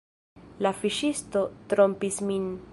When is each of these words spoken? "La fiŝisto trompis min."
"La 0.65 0.71
fiŝisto 0.79 1.45
trompis 1.75 2.21
min." 2.31 2.53